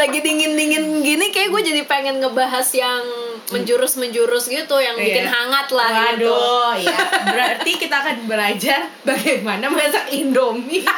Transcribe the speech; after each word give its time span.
lagi 0.00 0.18
dingin 0.18 0.56
dingin 0.56 0.84
gini 1.00 1.28
kayak 1.28 1.52
gue 1.52 1.62
jadi 1.62 1.82
pengen 1.84 2.16
ngebahas 2.18 2.64
yang 2.72 3.04
menjurus 3.50 3.94
menjurus 3.94 4.46
gitu 4.46 4.76
yang 4.76 4.96
bikin 4.96 5.26
Iya. 5.26 5.30
hangat 5.30 5.68
lah 5.70 5.88
gitu 6.14 6.32
Waduh, 6.32 6.72
ya. 6.78 6.98
Berarti 7.26 7.70
kita 7.76 7.96
akan 7.98 8.16
belajar 8.24 8.88
bagaimana 9.02 9.68
masak 9.68 10.08
Indomie. 10.10 10.80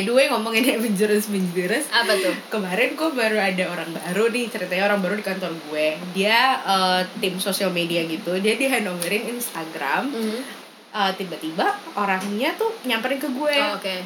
By 0.00 0.08
the 0.08 0.16
way 0.16 0.32
ngomongin 0.32 0.64
yang 0.72 0.80
menjurus-menjurus 0.80 1.92
apa 1.92 2.16
tuh? 2.16 2.32
Kemarin 2.48 2.96
gue 2.96 3.10
baru 3.12 3.36
ada 3.36 3.64
orang 3.68 3.92
baru 3.92 4.32
nih 4.32 4.48
Ceritanya 4.48 4.88
orang 4.88 5.04
baru 5.04 5.20
di 5.20 5.24
kantor 5.28 5.52
gue. 5.68 6.00
Dia 6.16 6.56
eh, 6.64 7.00
tim 7.20 7.36
sosial 7.36 7.68
media 7.68 8.00
gitu 8.08 8.32
Dia 8.40 8.56
di 8.56 8.64
handoverin 8.64 9.28
Instagram. 9.28 10.08
Mhm. 10.08 10.40
Eh, 10.96 11.12
Tiba-tiba 11.20 11.76
orangnya 12.00 12.56
tuh 12.56 12.72
nyamperin 12.88 13.20
ke 13.20 13.28
gue. 13.28 13.56
Oh, 13.60 13.76
oke. 13.76 13.96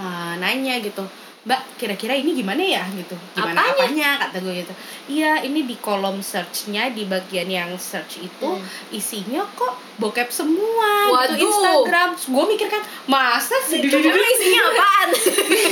Eh, 0.00 0.32
Nanya 0.40 0.80
gitu 0.80 1.04
Mbak 1.38 1.60
kira-kira 1.78 2.12
ini 2.12 2.34
gimana 2.34 2.58
ya 2.58 2.82
gitu 2.90 3.14
Gimana 3.32 3.54
Apanya? 3.56 3.72
apanya 3.72 4.08
kata 4.20 4.36
gue 4.40 4.54
gitu 4.58 4.72
Iya 5.08 5.40
ini 5.42 5.64
di 5.64 5.78
kolom 5.78 6.18
searchnya 6.18 6.90
Di 6.90 7.04
bagian 7.04 7.46
yang 7.46 7.70
search 7.74 8.18
itu 8.18 8.48
Hmm. 8.48 8.64
Isinya 8.90 9.46
kok 9.54 9.72
bokep 9.96 10.28
semua 10.28 11.08
Waduh. 11.08 11.34
gitu 11.34 11.46
Instagram 11.46 12.08
gue 12.16 12.44
mikir 12.48 12.68
kan 12.68 12.82
Masa 13.04 13.54
sih 13.64 13.80
Emang 13.80 14.18
isinya 14.34 14.60
apaan? 14.66 15.08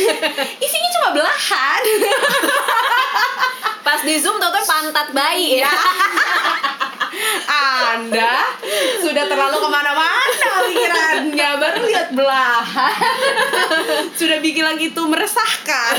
Isinya 0.65 0.89
cuma 0.95 1.09
belahan 1.12 1.83
Pas 3.83 4.01
di 4.03 4.19
zoom 4.19 4.37
tau 4.37 4.51
pantat 4.51 5.11
bayi 5.11 5.62
ya 5.62 5.70
Anda 7.47 8.58
sudah 9.00 9.25
terlalu 9.30 9.56
ke 9.62 9.69
mana-mana 9.70 10.50
pikirannya. 10.66 11.48
Baru 11.62 11.80
lihat 11.86 12.08
belahan. 12.12 12.98
Sudah 14.19 14.38
bikin 14.42 14.66
lagi 14.66 14.91
itu 14.91 15.03
meresahkan. 15.06 15.94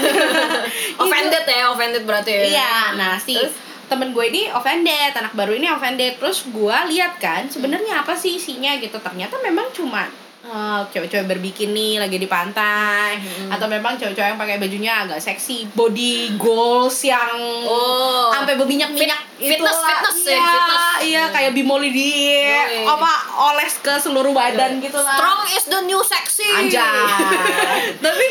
Offended 0.99 1.43
ya, 1.47 1.71
offended 1.71 2.03
berarti 2.03 2.31
ya. 2.31 2.43
Iya, 2.43 2.75
nah 2.99 3.15
si 3.15 3.39
Terus? 3.39 3.55
temen 3.87 4.11
gue 4.11 4.25
ini 4.27 4.51
offended, 4.51 5.15
anak 5.15 5.31
baru 5.33 5.55
ini 5.55 5.71
offended. 5.71 6.19
Terus 6.19 6.43
gue 6.51 6.77
lihat 6.91 7.17
kan 7.23 7.47
sebenarnya 7.47 8.03
apa 8.03 8.13
sih 8.13 8.35
isinya 8.35 8.75
gitu? 8.77 8.99
Ternyata 8.99 9.39
memang 9.39 9.71
cuma 9.71 10.11
eh, 10.39 10.81
cewek-cewek 10.87 11.25
berbikini 11.27 11.97
lagi 11.97 12.15
di 12.15 12.25
pantai 12.25 13.17
Hmm. 13.17 13.49
atau 13.49 13.65
memang 13.65 13.95
cewek-cewek 13.95 14.29
yang 14.29 14.37
pakai 14.37 14.57
bajunya 14.57 14.93
agak 14.99 15.17
seksi 15.17 15.67
body 15.71 16.35
goals 16.35 17.01
yang 17.01 17.33
Oh. 17.63 18.29
sampai 18.29 18.55
berminyak-minyak 18.55 19.17
Fit- 19.33 19.55
fitness, 19.55 19.75
fitness 19.77 20.17
ya, 20.23 20.31
iya, 20.31 20.45
fitness. 20.47 20.83
iya 21.03 21.23
kayak 21.29 21.51
bimoli 21.51 21.89
di 21.89 22.09
Yoi. 22.39 22.85
apa 22.85 23.11
oles 23.45 23.73
ke 23.77 23.93
seluruh 23.97 24.31
badan 24.31 24.77
gitu 24.77 24.97
lah 24.97 25.13
Strong 25.15 25.41
is 25.51 25.65
the 25.67 25.81
new 25.83 26.01
sexy 26.01 26.47
Anjay. 26.47 26.81
Tapi 28.03 28.25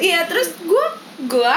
iya 0.00 0.22
terus 0.24 0.54
gue 0.58 0.86
gue 1.24 1.56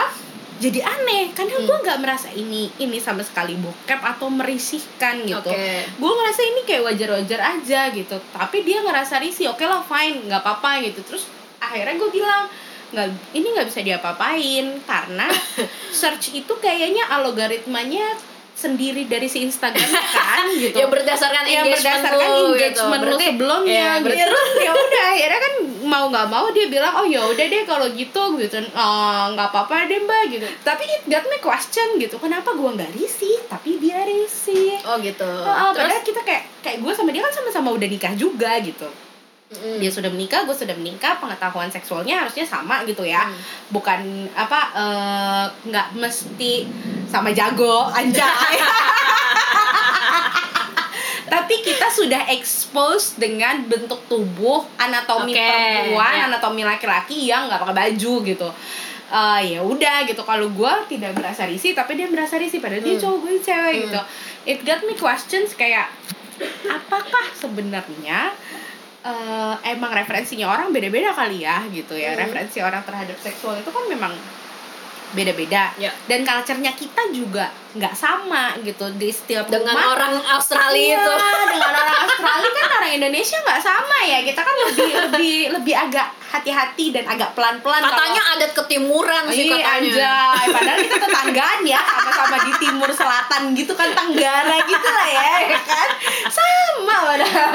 jadi 0.55 0.79
aneh 0.87 1.35
karena 1.35 1.59
gue 1.59 1.77
nggak 1.83 1.99
merasa 1.99 2.31
ini 2.31 2.71
ini 2.79 2.95
sama 3.03 3.19
sekali 3.27 3.59
bokep 3.59 3.99
atau 3.99 4.31
merisihkan 4.31 5.27
gitu. 5.27 5.51
Oke. 5.51 5.83
Gue 5.99 6.11
ngerasa 6.15 6.41
ini 6.47 6.61
kayak 6.63 6.83
wajar-wajar 6.87 7.39
aja 7.59 7.91
gitu. 7.91 8.15
Tapi 8.31 8.63
dia 8.63 8.79
ngerasa 8.79 9.19
risih. 9.19 9.51
Oke 9.51 9.67
lah 9.67 9.83
fine 9.83 10.31
nggak 10.31 10.39
apa-apa 10.39 10.79
gitu. 10.87 11.03
Terus 11.03 11.27
akhirnya 11.59 11.99
gue 11.99 12.09
bilang 12.11 12.47
nggak 12.95 13.07
ini 13.35 13.47
nggak 13.51 13.67
bisa 13.67 13.81
diapa-apain 13.83 14.65
karena 14.87 15.27
search 15.99 16.31
itu 16.31 16.53
kayaknya 16.63 17.03
algoritmanya 17.11 18.15
sendiri 18.55 19.03
dari 19.03 19.27
si 19.27 19.43
Instagramnya 19.43 19.99
kan? 20.17 20.47
Gitu. 20.49 20.73
Ya 20.73 20.87
berdasarkan 20.87 21.43
engagement 21.43 21.75
berdasarkan 21.77 22.27
lu, 22.31 22.45
engagement 22.49 22.71
gitu. 22.71 22.81
lu 22.81 22.91
Berarti- 23.11 23.27
sebelumnya 23.27 23.75
Iya, 23.91 23.91
gitu. 23.99 24.23
Terus 24.25 24.49
ya 24.57 24.71
udah 24.71 25.03
akhirnya 25.05 25.39
kan 25.41 25.53
mau 25.85 26.05
nggak 26.07 26.27
mau 26.27 26.45
dia 26.49 26.65
bilang 26.65 26.93
oh 26.95 27.05
ya 27.05 27.21
udah 27.21 27.45
deh 27.45 27.63
kalau 27.63 27.87
gitu 27.89 28.21
gitu. 28.35 28.55
Oh 28.73 29.23
nggak 29.29 29.47
apa-apa 29.47 29.85
deh 29.85 29.99
mbak 29.99 30.23
gitu. 30.29 30.47
Tapi 30.61 30.83
it 30.83 31.03
got 31.05 31.23
me 31.25 31.37
question 31.37 31.87
gitu 31.97 32.15
kenapa 32.15 32.51
gua 32.51 32.73
nggak 32.73 32.89
risih 32.91 33.43
tapi 33.45 33.75
dia 33.77 34.01
risih? 34.01 34.79
Oh 34.83 34.97
gitu. 34.97 35.27
Oh, 35.27 35.69
Terus? 35.69 35.85
padahal 35.85 36.01
kita 36.01 36.21
kayak 36.21 36.43
kayak 36.59 36.77
gue 36.79 36.91
sama 36.91 37.11
dia 37.11 37.21
kan 37.21 37.33
sama-sama 37.35 37.69
udah 37.69 37.85
nikah 37.85 38.15
juga 38.15 38.57
gitu 38.57 38.87
Mm. 39.47 39.77
dia 39.77 39.87
sudah 39.87 40.09
menikah 40.09 40.41
gue 40.41 40.51
sudah 40.51 40.73
menikah 40.73 41.15
pengetahuan 41.15 41.69
seksualnya 41.69 42.17
harusnya 42.19 42.41
sama 42.43 42.81
gitu 42.83 43.05
ya 43.05 43.23
Hmm. 43.23 43.37
bukan 43.69 44.01
apa 44.33 44.59
eh, 44.73 45.45
nggak 45.63 45.93
mesti 45.93 46.65
sama 47.05 47.29
jago 47.29 47.85
anjay 47.87 48.57
tapi 51.27 51.55
kita 51.59 51.87
sudah 51.87 52.25
expose 52.27 53.17
dengan 53.17 53.65
bentuk 53.65 54.01
tubuh 54.05 54.65
anatomi 54.77 55.33
Oke, 55.33 55.41
perempuan 55.41 56.13
ya. 56.15 56.25
anatomi 56.27 56.61
laki-laki 56.63 57.25
yang 57.25 57.45
nggak 57.45 57.61
pakai 57.61 57.77
baju 57.85 58.13
gitu 58.23 58.49
Eh, 59.05 59.53
ya 59.53 59.61
udah 59.61 60.01
gitu 60.03 60.25
kalau 60.25 60.49
gue 60.49 60.73
tidak 60.89 61.13
merasa 61.13 61.45
risih 61.45 61.71
tapi 61.71 61.93
dia 61.93 62.09
merasa 62.09 62.35
risih 62.35 62.57
padahal 62.57 62.81
dia 62.81 62.97
Hmm. 62.97 63.03
cowok 63.05 63.17
gue 63.21 63.33
cewek 63.39 63.53
Hmm. 63.71 63.83
gitu 63.85 64.01
it 64.47 64.59
got 64.63 64.81
me 64.81 64.93
questions 64.93 65.53
kayak 65.53 65.93
apakah 66.65 67.25
sebenarnya 67.31 68.33
eh, 69.05 69.53
emang 69.69 69.93
referensinya 69.93 70.49
orang 70.49 70.73
beda-beda 70.73 71.13
kali 71.13 71.45
ya 71.45 71.61
gitu 71.69 71.93
ya 71.93 72.17
Hmm. 72.17 72.21
referensi 72.25 72.57
orang 72.59 72.81
terhadap 72.81 73.17
seksual 73.21 73.61
itu 73.61 73.69
kan 73.69 73.85
memang 73.85 74.13
beda-beda 75.15 75.71
Ya. 75.75 75.89
dan 76.05 76.21
culture-nya 76.21 76.71
kita 76.71 77.07
juga 77.09 77.47
nggak 77.71 77.91
sama 77.91 78.55
gitu 78.59 78.87
di 78.93 79.09
setiap 79.09 79.47
Dengan 79.47 79.71
rumah 79.71 79.87
orang 79.93 80.13
Australia 80.29 80.95
Iya, 80.95 80.99
itu 81.01 81.11
dengan 81.49 81.71
orang 81.73 81.97
Australia 82.01 82.49
kan 82.53 82.69
orang 82.73 82.91
Indonesia 82.93 83.37
nggak 83.37 83.61
sama 83.61 83.97
ya 84.01 84.19
kita 84.21 84.41
kan 84.41 84.55
lebih 84.61 84.89
lebih 85.05 85.33
lebih 85.51 85.75
agak 85.77 86.07
hati-hati 86.27 86.91
dan 86.91 87.03
agak 87.05 87.31
pelan-pelan 87.31 87.79
Katanya 87.81 88.21
kalau- 88.21 88.35
adat 88.35 88.51
ketimuran 88.53 89.23
sih 89.29 89.43
Iya, 89.45 89.55
katanya 89.55 89.71
anjay. 89.73 90.45
Padahal 90.49 90.79
kita 90.81 90.97
tetanggaan 90.99 91.59
ya, 91.65 91.79
sama-sama 91.79 92.37
di 92.41 92.53
timur 92.57 92.89
selatan 92.91 93.41
gitu 93.53 93.71
kan, 93.71 93.89
tenggara 93.89 94.55
gitu 94.61 94.89
lah 94.89 95.07
ya, 95.09 95.31
ya 95.47 95.59
kan? 95.61 95.89
Sama 96.27 96.95
padahal. 97.07 97.51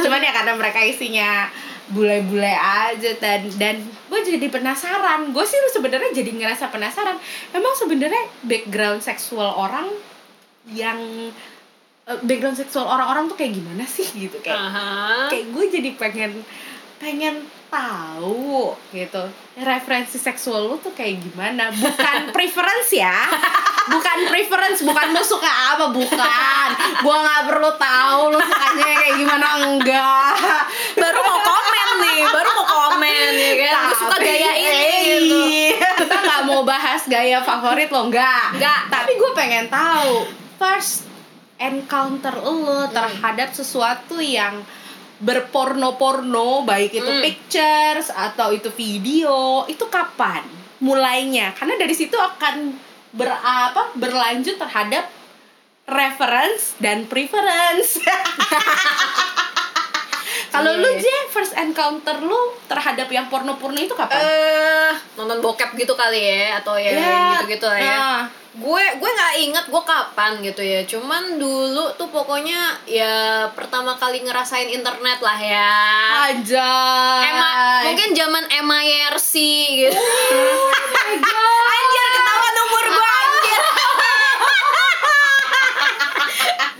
Cuman 0.00 0.20
ya 0.20 0.30
karena 0.32 0.52
mereka 0.54 0.78
isinya 0.80 1.50
bule-bule 1.90 2.54
aja 2.54 3.10
dan 3.18 3.50
dan 3.58 3.82
gue 3.82 4.20
jadi 4.22 4.46
penasaran. 4.46 5.34
Gue 5.34 5.44
sih 5.46 5.58
sebenarnya 5.74 6.10
jadi 6.14 6.30
ngerasa 6.30 6.70
penasaran. 6.70 7.18
Emang 7.50 7.74
sebenarnya 7.74 8.24
background 8.46 9.02
seksual 9.02 9.54
orang 9.58 9.90
yang 10.70 10.98
eh, 12.06 12.18
background 12.22 12.58
seksual 12.58 12.86
orang-orang 12.86 13.26
tuh 13.26 13.36
kayak 13.38 13.58
gimana 13.58 13.84
sih 13.86 14.06
gitu? 14.14 14.38
Kayak 14.42 14.58
Aha. 14.58 15.28
kayak 15.30 15.46
gue 15.50 15.64
jadi 15.70 15.90
pengen 15.98 16.32
pengen 17.00 17.42
tahu 17.70 18.74
gitu. 18.92 19.22
Referensi 19.56 20.18
seksual 20.18 20.68
lu 20.68 20.76
tuh 20.82 20.92
kayak 20.92 21.22
gimana? 21.22 21.70
Bukan 21.72 22.28
preference 22.34 22.90
ya. 22.92 23.14
Bukan 23.88 24.28
preference 24.28 24.84
bukan 24.84 25.14
lu 25.14 25.22
suka 25.24 25.48
apa? 25.48 25.88
Bukan. 25.94 26.68
Gue 27.00 27.16
nggak 27.16 27.42
perlu 27.48 27.70
tahu 27.78 28.20
lu 28.36 28.38
sukanya 28.42 28.84
kayak 29.00 29.14
gimana 29.16 29.46
enggak. 29.64 30.34
Baru 30.98 31.18
mau 31.24 31.40
baru 32.22 32.50
mau 32.52 32.66
komen 32.66 33.30
ya 33.32 33.52
kan 33.62 33.80
gue 33.82 33.96
suka 33.96 34.14
Tapi- 34.14 34.26
gaya 34.26 34.52
ini 34.52 34.68
eh, 34.68 35.00
gitu 35.16 35.40
kita 35.98 36.14
nggak 36.16 36.42
mau 36.44 36.60
bahas 36.62 37.02
gaya 37.06 37.38
favorit 37.40 37.88
lo 37.88 38.06
enggak 38.06 38.46
Nggak. 38.54 38.80
tapi 38.88 39.10
gue 39.14 39.30
pengen 39.32 39.66
tahu 39.66 40.28
first 40.56 41.08
encounter 41.56 42.34
lo 42.34 42.52
Hmm. 42.52 42.88
terhadap 42.90 43.50
sesuatu 43.50 44.18
yang 44.18 44.60
berporno-porno 45.20 46.62
baik 46.62 46.92
itu 46.94 47.06
Hmm. 47.06 47.20
pictures 47.20 48.08
atau 48.08 48.50
itu 48.50 48.68
video 48.70 49.64
itu 49.66 49.84
kapan 49.86 50.40
mulainya 50.78 51.52
karena 51.52 51.76
dari 51.76 51.92
situ 51.92 52.16
akan 52.16 52.72
ber 53.10 53.28
apa 53.30 53.92
berlanjut 53.94 54.56
terhadap 54.56 55.04
reference 55.84 56.72
dan 56.78 57.04
preference 57.04 58.00
kalau 60.50 60.74
lu 60.76 60.90
Iya. 60.90 61.02
Je 61.06 61.16
first 61.30 61.54
encounter 61.54 62.18
lu 62.20 62.58
terhadap 62.66 63.06
yang 63.06 63.30
porno-porno 63.30 63.78
itu 63.78 63.94
kapan? 63.94 64.18
eh 64.18 64.92
nonton 65.14 65.38
bokep 65.38 65.78
gitu 65.78 65.94
kali 65.94 66.18
ya 66.18 66.58
atau 66.58 66.74
ya 66.74 66.90
gitu-gitu 67.38 67.66
lah 67.70 67.78
ya. 67.78 67.94
Nah. 67.96 68.22
gue 68.50 68.82
gue 68.98 69.10
nggak 69.14 69.34
inget 69.46 69.64
gue 69.70 69.82
kapan 69.86 70.42
gitu 70.42 70.58
ya. 70.58 70.82
Cuman 70.82 71.38
dulu 71.38 71.94
tuh 71.94 72.10
pokoknya 72.10 72.82
ya 72.82 73.46
pertama 73.54 73.94
kali 73.94 74.26
ngerasain 74.26 74.66
internet 74.66 75.22
lah 75.22 75.38
ya. 75.38 75.78
Aja 76.34 76.70
Ema 77.30 77.50
mungkin 77.86 78.10
zaman 78.10 78.44
MIRC 78.50 79.32
gitu. 79.86 79.94
Oh 81.30 81.60
anjir 81.70 82.06
ketahuan 82.10 82.54
umur 82.66 82.84
gue 82.90 83.10
anjir 83.22 83.62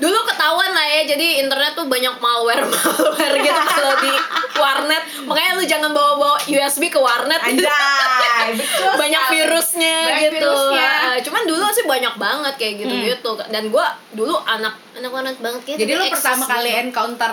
dulu 0.01 0.19
ketahuan 0.27 0.73
lah 0.73 0.87
ya 0.89 1.00
jadi 1.17 1.27
internet 1.43 1.73
tuh 1.75 1.87
banyak 1.91 2.15
malware 2.23 2.65
malware 2.73 3.37
gitu 3.43 3.61
kalau 3.67 3.95
di 3.99 4.13
warnet. 4.57 5.03
Makanya 5.27 5.51
lu 5.59 5.65
jangan 5.67 5.91
bawa 5.91 6.13
bawa 6.17 6.37
USB 6.47 6.89
ke 6.93 7.01
warnet. 7.01 7.41
Anjay 7.43 8.49
betul 8.61 8.93
banyak 8.97 9.23
sekali. 9.23 9.35
virusnya 9.37 9.97
Banyak 10.07 10.23
gitu. 10.23 10.37
virusnya. 10.39 10.91
Ah, 10.91 11.17
cuman 11.21 11.43
dulu 11.47 11.65
sih 11.75 11.85
banyak 11.87 12.15
banget 12.17 12.55
kayak 12.57 12.75
gitu 12.87 12.95
gitu 12.95 13.31
dan 13.51 13.63
gue 13.69 13.87
dulu 14.15 14.35
anak 14.47 14.75
anak 14.97 15.11
banget 15.11 15.37
banget 15.43 15.61
kayak 15.67 15.79
jadi 15.83 15.93
lo 15.97 16.05
pertama 16.11 16.45
kali 16.47 16.71
encounter 16.77 17.33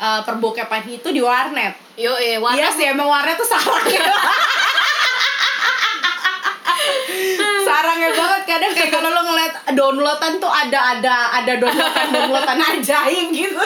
uh, 0.00 0.20
perbokepan 0.24 0.82
itu 0.88 1.08
di 1.12 1.20
warnet? 1.20 1.74
Yo 2.00 2.16
eh 2.16 2.36
Iya 2.36 2.40
warnet 2.40 2.72
sih 2.76 2.86
emang 2.88 3.08
warnet 3.08 3.36
tuh 3.36 3.48
sarangnya 3.48 4.00
sarangnya 7.62 8.10
banget 8.10 8.42
kadang 8.44 8.72
kayak 8.72 8.90
kalau 8.90 9.08
lo 9.08 9.22
ngeliat 9.22 9.52
downloadan 9.70 10.32
tuh 10.36 10.48
ada 10.48 10.78
ada 10.92 11.14
ada 11.34 11.52
downloadan 11.56 12.06
downloadan 12.08 12.58
ajaib 12.72 13.28
gitu 13.30 13.62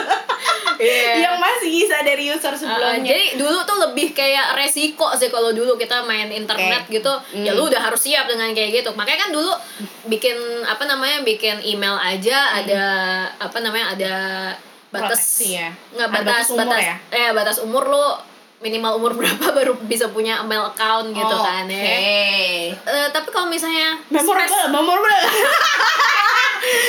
Iya. 0.74 1.22
yang 1.22 1.36
masih 1.38 1.70
bisa 1.70 2.02
dari 2.02 2.26
user 2.26 2.50
Uh, 2.50 2.58
sebelumnya 2.58 3.06
jadi 3.06 3.38
dulu 3.38 3.62
tuh 3.62 3.78
lebih 3.80 4.10
kayak 4.10 4.54
resiko 4.54 5.06
sih 5.14 5.28
kalau 5.28 5.50
dulu 5.50 5.74
kita 5.74 6.02
main 6.02 6.26
internet 6.26 6.82
Oke. 6.84 6.98
gitu 6.98 7.12
ya 7.36 7.50
Hmm. 7.50 7.56
lu 7.56 7.70
udah 7.70 7.78
harus 7.80 8.00
siap 8.00 8.26
dengan 8.26 8.50
kayak 8.50 8.82
gitu 8.82 8.90
makanya 8.92 9.20
kan 9.20 9.30
dulu 9.30 9.54
bikin 10.04 10.34
apa 10.62 10.82
namanya 10.84 11.22
bikin 11.22 11.62
email 11.62 11.94
aja 11.94 12.56
ada 12.56 12.82
apa 13.38 13.58
namanya 13.58 13.94
ada 13.94 14.14
batas. 14.90 15.14
Proteksi 15.14 15.46
ya? 15.56 15.70
nggak 15.92 16.08
Ada 16.08 16.14
batas 16.16 16.26
batas 16.26 16.46
umur 16.50 16.58
batas 16.66 16.82
ya? 16.82 16.96
eh 17.12 17.30
batas 17.30 17.56
umur 17.60 17.84
lu 17.86 18.06
minimal 18.64 18.96
umur 18.96 19.12
berapa 19.20 19.52
baru 19.52 19.76
bisa 19.84 20.08
punya 20.08 20.40
email 20.40 20.64
account 20.66 21.12
gitu 21.12 21.34
Oh, 21.36 21.44
kan 21.44 21.68
ya? 21.68 21.76
Oke. 21.76 22.72
Eh, 22.72 23.06
tapi 23.12 23.28
kalau 23.28 23.46
misalnya 23.46 24.00
memorable 24.08 24.72
memorable. 24.72 25.12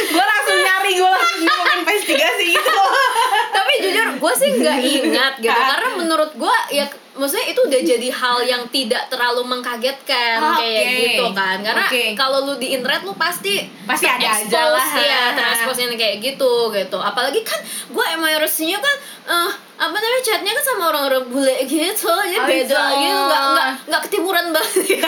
Gue 0.07 0.23
langsung 0.23 0.55
nyari 0.55 0.95
gue 0.95 1.03
langsung 1.03 1.67
investigasi 1.83 2.55
gitu. 2.55 2.71
Tapi 3.59 3.71
jujur 3.83 4.07
gue 4.23 4.33
sih 4.39 4.49
nggak 4.55 4.79
ingat 4.79 5.33
gitu. 5.43 5.51
Karena 5.51 5.89
menurut 5.99 6.31
gue 6.31 6.55
ya 6.71 6.87
maksudnya 7.15 7.47
itu 7.47 7.59
udah 7.61 7.81
jadi 7.91 8.07
hal 8.09 8.37
yang 8.41 8.63
tidak 8.67 9.07
terlalu 9.07 9.41
mengkagetkan 9.45 10.37
Oke. 10.37 10.61
kayak 10.61 10.85
gitu 11.01 11.25
kan 11.31 11.57
karena 11.59 11.85
Oke. 11.85 12.03
kalau 12.13 12.43
lu 12.43 12.55
di 12.55 12.71
internet 12.71 13.01
lu 13.01 13.15
pasti 13.15 13.63
Pasti 13.83 14.05
ada 14.05 14.27
aja 14.35 14.61
lah. 14.67 14.89
ya 14.93 15.21
terekspos 15.31 15.77
yang 15.77 15.93
kayak 15.93 16.19
gitu 16.19 16.51
gitu 16.71 16.97
apalagi 16.97 17.39
kan 17.41 17.57
gue 17.87 18.05
emang 18.09 18.31
harusnya 18.31 18.77
kan 18.77 18.95
eh 19.25 19.51
apa 19.75 19.91
namanya 19.91 20.23
chatnya 20.23 20.51
kan 20.51 20.63
sama 20.65 20.83
orang-orang 20.87 21.25
bule 21.25 21.55
gitu 21.65 22.07
jadi 22.07 22.37
Oh, 22.37 22.45
beda 22.45 22.63
itu. 22.63 22.95
gitu 22.97 23.19
nggak 23.21 23.41
nggak 23.45 23.67
nggak 23.85 24.01
ketimuran 24.03 24.45
banget 24.49 25.03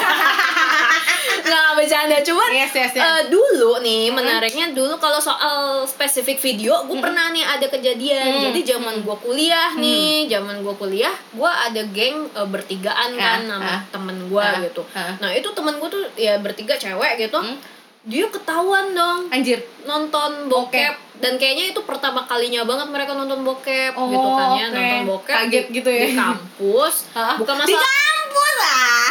nggak 1.40 1.68
bercanda 1.74 2.18
cuman 2.22 2.50
Yes, 2.50 2.74
yes, 2.74 2.92
yes. 2.92 3.00
eh, 3.00 3.22
dulu 3.28 3.80
nih 3.80 4.10
menariknya 4.10 4.72
dulu 4.72 4.96
kalau 4.98 5.18
soal 5.18 5.58
spesifik 5.86 6.38
video 6.38 6.84
gue 6.84 6.98
pernah 6.98 7.30
nih 7.30 7.44
ada 7.46 7.68
kejadian 7.68 8.26
Hmm. 8.28 8.44
jadi 8.44 8.76
zaman 8.76 9.02
gue 9.02 9.16
kuliah 9.18 9.72
nih 9.74 10.28
zaman 10.28 10.60
gue 10.60 10.76
kuliah 10.76 11.14
gue 11.32 11.48
ada 11.48 11.82
geng 11.98 12.30
eh, 12.30 12.46
bertigaan 12.46 13.12
kan 13.16 13.40
Ah, 13.42 13.50
sama 13.50 13.72
ah. 13.72 13.82
temen 13.90 14.18
gue 14.24 14.38
Ah, 14.40 14.62
gitu 14.62 14.82
ah. 14.92 15.18
nah 15.18 15.30
itu 15.32 15.50
temen 15.52 15.74
gue 15.76 15.90
tuh 15.90 16.04
ya 16.16 16.38
bertiga 16.38 16.76
cewek 16.76 17.18
gitu 17.20 17.38
Hmm. 17.38 17.58
dia 18.04 18.24
ketahuan 18.28 18.94
dong 18.94 19.28
anjir 19.30 19.58
nonton 19.84 20.46
bokep 20.48 20.94
dan 21.18 21.34
kayaknya 21.36 21.74
itu 21.74 21.82
pertama 21.82 22.22
kalinya 22.24 22.62
banget 22.62 22.88
mereka 22.88 23.12
nonton 23.12 23.42
bokep 23.42 23.92
Oh, 23.92 24.06
gitu 24.08 24.30
kan 24.32 24.48
ya 24.54 24.66
oke. 24.66 24.78
nonton 24.78 25.02
bokep 25.10 25.36
Kaget 25.36 25.66
di, 25.66 25.76
gitu 25.76 25.90
ya. 25.92 26.02
di 26.04 26.14
kampus 26.14 26.96
bukan 27.36 27.56
di 27.60 27.74
masalah 27.74 28.17
kampus 28.38 28.58
ah 28.62 29.10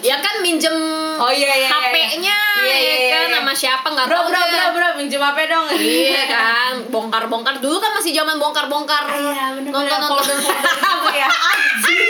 ya 0.00 0.16
kan 0.22 0.34
minjem 0.40 0.76
Oh, 1.16 1.32
iya, 1.32 1.48
iya, 1.48 1.64
iya. 1.64 1.68
HP-nya 1.72 2.38
Iya, 2.60 2.76
iya, 2.76 2.94
ya 3.00 3.16
kan 3.16 3.26
iya. 3.26 3.36
sama 3.40 3.52
siapa 3.56 3.86
nggak 3.88 4.06
tahu 4.06 4.28
bro 4.28 4.42
bro 4.46 4.66
bro 4.70 4.88
minjem 5.00 5.16
apa 5.18 5.40
dong. 5.48 5.66
Iya 5.72 6.22
kan, 6.28 6.72
bongkar-bongkar. 6.86 7.56
Dulu 7.56 7.80
kan 7.80 7.96
masih 7.96 8.12
zaman 8.12 8.36
bongkar-bongkar. 8.36 9.08
Iya 9.08 9.56
bener 9.56 9.70
nonton 9.72 9.96
nonton 9.96 10.36
apa 10.76 11.10
ya. 11.10 11.28
Anjir. 11.28 12.04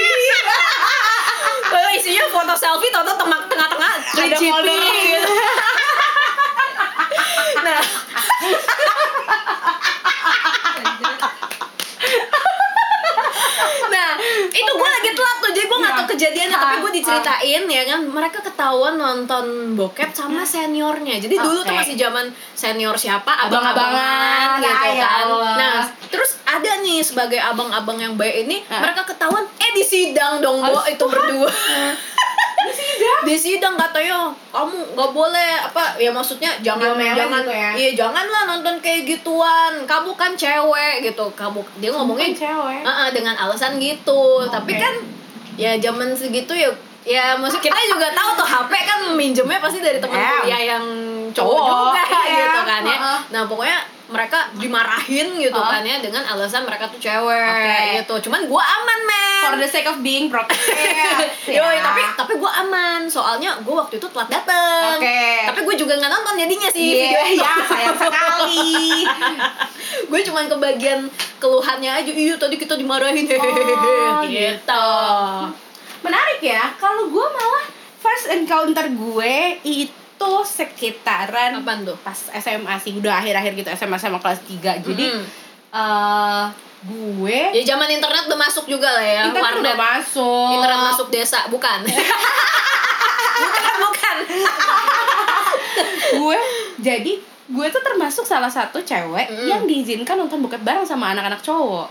Isinya 1.97 2.29
foto 2.29 2.53
selfie, 2.53 2.93
tengah 2.93 3.17
tengah-tengah 3.17 3.93
Ada 3.97 4.37
3GP 4.37 4.43
folder. 4.45 4.77
gitu. 4.77 5.33
nah, 7.57 7.81
nah 13.89 14.11
itu 14.51 14.73
gue 14.73 14.89
lagi 14.91 15.11
telat 15.15 15.37
tuh 15.41 15.51
jadi 15.51 15.67
gue 15.67 15.79
nggak 15.79 15.95
tahu 15.95 16.07
kejadiannya 16.13 16.57
tapi 16.57 16.77
diceritain 17.47 17.65
ya 17.71 17.83
kan? 17.87 18.01
Mereka 18.03 18.39
ketahuan 18.43 18.95
nonton 18.99 19.77
bokep 19.79 20.11
sama 20.11 20.43
seniornya. 20.43 21.23
Jadi 21.23 21.39
dulu 21.39 21.63
tuh 21.63 21.75
masih 21.75 21.95
zaman 21.95 22.27
senior 22.53 22.99
siapa? 22.99 23.31
Abang-abangan, 23.47 24.59
abang-abangan 24.59 24.67
gitu 24.67 24.89
ya 24.91 25.07
kan. 25.07 25.25
Allah. 25.27 25.55
nah 25.57 25.77
terus 26.11 26.31
ada 26.43 26.83
nih 26.83 27.01
sebagai 27.03 27.39
abang-abang 27.39 27.99
yang 27.99 28.15
baik 28.19 28.47
ini 28.47 28.63
mereka 28.67 29.07
ketahuan 29.07 29.47
eh 29.59 29.71
di 29.75 29.85
sidang 29.87 30.43
dong 30.43 30.63
bo 30.63 30.83
itu 30.91 31.05
berdua. 31.07 31.51
Di 33.23 33.39
sidang? 33.39 33.79
Katanya 33.79 34.27
kamu 34.51 34.99
nggak 34.99 35.11
boleh 35.15 35.51
apa 35.63 35.95
ya 36.03 36.11
maksudnya 36.11 36.51
jangan 36.63 36.99
Diomelin 36.99 37.15
jangan 37.15 37.43
gitu 37.47 37.53
ya? 37.55 37.71
iya 37.79 37.91
janganlah 37.95 38.43
nonton 38.51 38.75
kayak 38.83 39.07
gituan. 39.07 39.73
Kamu 39.87 40.11
kan 40.19 40.35
cewek 40.35 41.07
gitu. 41.07 41.27
Kamu 41.39 41.63
dia 41.79 41.95
ngomongnya 41.95 42.35
Bukan 42.35 42.43
cewek. 42.43 42.81
"Ah, 42.83 43.07
ah," 43.07 43.09
dengan 43.15 43.39
alasan 43.39 43.79
gitu. 43.79 44.47
Tapi 44.51 44.75
Oke. 44.75 44.83
kan 44.83 44.95
ya 45.55 45.79
zaman 45.79 46.11
segitu 46.13 46.53
ya 46.53 46.71
ya 47.07 47.39
maksud 47.39 47.63
kita 47.63 47.79
juga 47.87 48.11
tahu 48.11 48.35
tuh 48.35 48.45
HP 48.45 48.73
kan 48.83 48.99
minjemnya 49.15 49.59
pasti 49.59 49.79
dari 49.79 49.97
teman 49.97 50.19
Em. 50.19 50.43
kuliah 50.43 50.63
yang 50.75 50.85
cowok 51.31 51.55
Cowok, 51.55 51.71
juga 51.95 52.03
iya. 52.27 52.39
gitu 52.43 52.61
kan 52.63 52.83
ya. 52.83 52.99
Nah 53.31 53.43
pokoknya 53.47 53.79
mereka 54.07 54.39
dimarahin 54.55 55.35
gitu 55.35 55.51
Heeh. 55.53 55.71
kan 55.73 55.83
ya 55.83 55.99
dengan 55.99 56.23
alasan 56.25 56.63
mereka 56.63 56.87
tuh 56.87 56.99
cewek 56.99 57.47
Oke. 57.47 57.79
gitu. 58.01 58.15
Cuman 58.27 58.47
gua 58.47 58.63
aman 58.63 59.01
men. 59.03 59.43
For 59.45 59.55
the 59.57 59.69
sake 59.69 59.87
of 59.87 59.99
being 60.01 60.27
protected 60.27 61.31
Yoi, 61.49 61.79
ya. 61.79 61.83
tapi 61.85 62.03
tapi 62.15 62.33
gue 62.35 62.51
aman. 62.51 63.07
Soalnya 63.07 63.55
gue 63.61 63.71
waktu 63.73 63.97
itu 63.97 64.07
telat 64.07 64.27
dateng. 64.27 64.99
Oke. 64.99 65.23
tapi 65.47 65.61
gue 65.63 65.75
juga 65.77 65.95
nggak 65.95 66.11
nonton 66.11 66.35
jadinya 66.37 66.69
sih 66.69 66.83
Iya, 66.85 66.99
video 67.05 67.21
itu. 67.29 67.43
ya 67.43 67.55
sayang 67.65 67.97
sekali. 67.97 68.67
Gue 70.11 70.21
cuman 70.21 70.45
kebagian 70.47 71.07
keluhannya 71.39 71.91
aja. 71.93 72.11
Iya 72.11 72.35
tadi 72.37 72.59
kita 72.59 72.75
dimarahin. 72.75 73.27
Oh, 73.31 74.23
gitu 74.27 74.87
menarik 76.07 76.41
ya 76.41 76.73
kalau 76.77 77.07
gue 77.07 77.27
malah 77.29 77.65
first 77.97 78.27
encounter 78.29 78.87
gue 78.87 79.35
itu 79.63 80.31
sekitaran 80.43 81.59
Apaan 81.59 81.83
tuh? 81.83 81.99
pas 81.99 82.15
SMA 82.33 82.75
sih 82.79 82.95
udah 82.95 83.19
akhir-akhir 83.19 83.53
gitu 83.55 83.69
SMA 83.75 83.97
sama 83.97 84.17
kelas 84.17 84.41
3 84.43 84.81
jadi 84.83 85.05
Mm. 85.13 85.25
eh 85.73 86.45
gue 86.87 87.39
ya 87.53 87.63
zaman 87.67 87.89
internet 87.91 88.25
udah 88.25 88.39
masuk 88.39 88.65
juga 88.65 88.89
lah 88.89 89.03
ya 89.03 89.23
internet 89.27 89.59
udah 89.59 89.75
warnet 89.75 89.77
masuk 89.77 90.49
internet 90.53 90.81
masuk 90.87 91.07
desa 91.11 91.41
bukan 91.47 91.79
bukan 93.43 93.75
bukan 93.83 94.17
gue 96.15 96.39
jadi 96.79 97.13
gue 97.47 97.67
tuh 97.69 97.79
termasuk 97.81 98.25
salah 98.25 98.49
satu 98.49 98.81
cewek 98.81 99.27
Mm. 99.29 99.47
yang 99.47 99.63
diizinkan 99.65 100.17
nonton 100.17 100.39
bokep 100.39 100.63
bareng 100.63 100.83
sama 100.83 101.13
anak-anak 101.13 101.41
cowok 101.41 101.87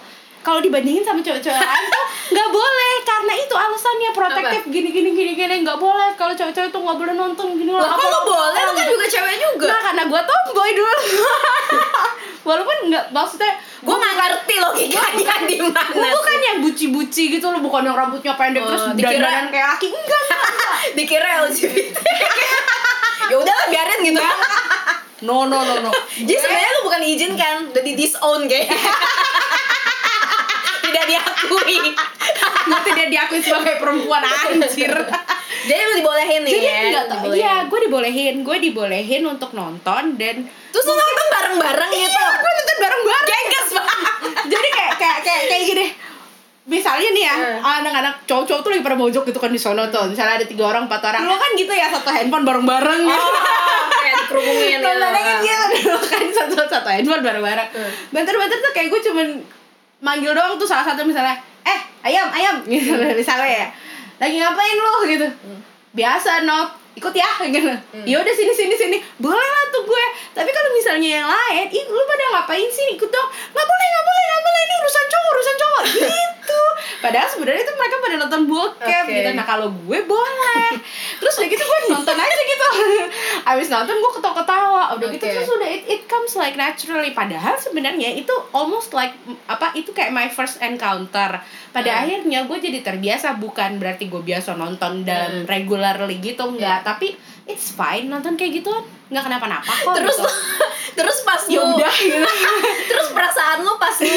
kalau 0.45 0.61
dibandingin 0.61 1.01
sama 1.01 1.19
cewek-cewek 1.19 1.57
lain 1.57 1.85
tuh 1.89 2.03
nggak 2.27 2.49
boleh 2.49 2.93
karena 3.01 3.33
itu 3.33 3.55
alasannya 3.55 4.09
protektif 4.11 4.61
gini 4.67 4.89
gini 4.89 5.09
gini 5.11 5.31
gini 5.33 5.55
nggak 5.61 5.75
boleh. 5.75 6.13
Kalau 6.13 6.31
cewek-cewek 6.31 6.69
tuh 6.69 6.79
nggak 6.79 6.95
boleh 6.95 7.13
nonton 7.13 7.47
gini 7.55 7.73
Lah, 7.73 7.89
kok 7.89 7.97
lu 7.99 8.19
boleh. 8.23 8.61
lu 8.61 8.71
kan 8.71 8.85
juga 8.85 9.05
cewek 9.07 9.35
juga. 9.35 9.65
Nah, 9.67 9.79
karena 9.83 10.03
gue 10.05 10.21
tomboy 10.21 10.69
dulu. 10.71 10.93
Walaupun 12.47 12.77
nggak 12.85 13.05
maksudnya 13.09 13.51
gue 13.81 13.95
nggak 13.95 14.15
ngerti 14.15 14.55
logikanya 14.59 15.35
di 15.43 15.57
mana 15.59 15.81
gue 15.89 16.09
bukan 16.11 16.37
yang 16.39 16.57
buci-buci 16.61 17.23
gitu 17.31 17.45
loh, 17.47 17.57
bukan 17.57 17.81
yang 17.83 17.97
rambutnya 17.97 18.33
pendek 18.33 18.61
Oh, 18.61 18.69
terus 18.69 18.85
dikira- 18.93 19.49
kayak 19.49 19.67
laki. 19.73 19.89
Enggak, 19.89 20.21
dikira 20.97 21.29
LGBT 21.43 21.97
ya 23.33 23.35
udahlah 23.35 23.65
biarin 23.67 23.99
gitu. 24.03 24.21
No, 25.25 25.49
no, 25.49 25.57
no, 25.59 25.81
no. 25.81 25.89
Jadi 26.13 26.37
sebenarnya 26.37 26.69
lu 26.71 26.81
bukan 26.83 27.01
diizinkan, 27.01 27.55
udah 27.73 27.81
di 27.81 27.93
disown 27.95 28.45
kayak. 28.45 28.69
Tidak 30.85 31.05
diakui. 31.07 31.79
Gue 32.85 32.93
tidak 32.93 33.09
diakui 33.09 33.39
sebagai 33.39 33.75
perempuan 33.75 34.21
anjir. 34.21 34.93
Jadi 35.67 35.81
lu 35.81 35.93
dibolehin 35.97 36.41
nih 36.41 36.51
Jadi 36.51 36.61
ya. 36.61 36.77
enggak 36.83 37.05
tau. 37.05 37.15
dibolehin. 37.17 37.41
Iya, 37.41 37.55
gue 37.65 37.79
dibolehin, 37.81 38.35
gue 38.39 38.57
dibolehin 38.61 39.23
untuk 39.25 39.51
nonton 39.51 40.03
dan 40.15 40.35
Terus 40.45 40.85
lu 40.85 40.93
nonton 40.93 41.27
bareng-bareng 41.31 41.89
gitu. 41.91 42.13
Iya, 42.13 42.27
gue 42.35 42.51
nonton 42.53 42.77
bareng-bareng. 42.77 43.25
Gengges 43.25 43.69
banget. 43.71 43.97
Jadi 44.53 44.67
kayak 44.69 44.93
kayak 44.95 45.17
kayak 45.19 45.41
kayak 45.47 45.63
gini. 45.65 45.87
Misalnya 46.65 47.09
nih 47.11 47.23
ya, 47.23 47.35
Eh. 47.35 47.57
anak-anak 47.61 48.25
cowok-cowok 48.25 48.59
tuh 48.59 48.69
lagi 48.71 48.81
pada 48.81 48.93
mojok 48.95 49.23
gitu 49.23 49.37
kan 49.37 49.49
di 49.49 49.57
sono 49.57 49.85
tuh. 49.87 50.05
Misalnya 50.07 50.37
ada 50.39 50.45
tiga 50.45 50.65
orang, 50.65 50.85
empat 50.85 51.01
orang. 51.03 51.21
Lo 51.23 51.35
kan 51.35 51.53
gitu 51.53 51.69
ya, 51.69 51.89
satu 51.89 52.09
handphone 52.09 52.41
bareng-bareng 52.41 53.01
gitu. 53.05 53.21
Oh, 53.21 53.41
kayak 53.95 54.15
dikerumungin 54.23 54.69
gitu. 54.75 54.81
Nontonnya 54.83 55.21
kan 55.21 55.69
gitu 55.71 55.97
kan 56.03 56.23
satu 56.27 56.53
satu 56.63 56.89
handphone 56.91 57.21
bareng-bareng. 57.21 57.69
Hmm. 57.69 57.91
Banter-banter 58.11 58.57
tuh 58.59 58.71
kayak 58.71 58.87
gue 58.89 59.01
cuman 59.03 59.27
manggil 59.97 60.31
doang 60.31 60.53
tuh 60.55 60.65
salah 60.65 60.83
satu 60.83 61.01
misalnya, 61.01 61.33
eh 61.33 61.39
ayam 62.05 62.27
ayam 62.29 62.55
gitu 62.69 62.93
misalnya 63.19 63.49
ya. 63.49 63.67
Lagi 64.21 64.37
ngapain 64.37 64.77
lo 64.77 64.95
gitu. 65.09 65.27
Biasa 65.97 66.45
not 66.45 66.77
ikut 66.95 67.11
ya 67.11 67.27
gitu. 67.55 67.71
Ya 68.07 68.15
udah 68.21 68.33
sini 68.33 68.53
sini 68.53 68.75
sini. 68.77 68.97
Boleh 69.19 69.49
lah 69.49 69.65
tuh 69.73 69.83
gue. 69.83 70.05
Tapi 70.31 70.49
kalau 70.53 70.69
misalnya 70.71 71.09
yang 71.19 71.27
lain, 71.27 71.67
ih 71.67 71.83
lu 71.89 72.01
pada 72.07 72.23
ngapain 72.39 72.69
sih 72.71 72.95
ikut 72.95 73.09
dong? 73.09 73.29
Nggak 73.51 73.65
boleh 73.67 73.87
nggak 73.91 74.05
boleh 74.05 74.23
nggak 74.25 74.43
boleh 74.45 74.61
ini 74.61 74.73
urusan 74.79 75.05
cowok 75.09 75.29
urusan 75.35 75.55
cowok 75.59 75.81
gitu. 75.97 76.61
Gitu 76.87 76.97
padahal 76.99 77.27
sebenarnya 77.27 77.61
itu 77.61 77.73
mereka 77.73 77.95
pada 77.99 78.15
nonton 78.17 78.41
bokep 78.45 79.03
Oke. 79.03 79.13
gitu 79.15 79.29
nah 79.31 79.45
kalau 79.45 79.67
gue 79.69 79.99
boleh 80.01 80.69
terus 81.17 81.33
udah 81.35 81.47
gitu 81.47 81.63
gue 81.63 81.79
nonton 81.89 82.15
aja 82.15 82.41
gitu 82.43 82.67
abis 83.43 83.67
nonton 83.67 83.95
gue 83.95 84.11
ketawa-ketawa 84.13 84.81
udah 84.95 85.07
gitu 85.09 85.21
Oke. 85.21 85.33
terus 85.33 85.49
udah 85.51 85.67
it, 85.67 85.83
it 85.87 86.01
comes 86.05 86.33
like 86.33 86.55
naturally 86.55 87.11
padahal 87.11 87.55
sebenarnya 87.55 88.13
itu 88.13 88.33
almost 88.51 88.91
like 88.91 89.13
apa 89.45 89.73
itu 89.73 89.89
kayak 89.91 90.11
my 90.11 90.27
first 90.27 90.57
encounter 90.59 91.41
pada 91.71 91.87
Hmm. 91.87 92.01
akhirnya 92.03 92.39
gue 92.43 92.57
jadi 92.59 92.79
terbiasa 92.81 93.35
bukan 93.35 93.77
berarti 93.77 94.05
gue 94.05 94.19
biasa 94.19 94.53
nonton 94.53 95.01
dalam 95.01 95.25
Hmm. 95.35 95.45
regularly 95.45 96.17
gitu 96.17 96.43
enggak 96.45 96.81
Iya. 96.81 96.85
tapi 96.85 97.07
it's 97.43 97.71
fine 97.71 98.05
nonton 98.05 98.33
kayak 98.33 98.59
gitu 98.59 98.71
nggak 99.05 99.21
kenapa-napa 99.21 99.69
kok 99.69 99.93
terus 99.97 100.17
gitu. 100.17 100.29
terus 100.97 101.17
pas 101.21 101.41
ya 101.45 101.61
lu 101.61 101.75
udah 101.75 101.93
gitu 101.93 102.25
terus 102.89 103.07
perasaan 103.09 103.61
lu 103.61 103.73
pas 103.75 103.95
lu 103.95 104.07